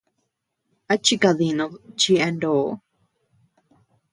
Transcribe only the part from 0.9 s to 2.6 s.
¿A chikadinud chi a ndo?